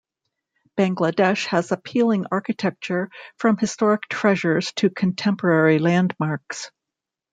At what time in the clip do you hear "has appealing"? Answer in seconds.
1.45-2.25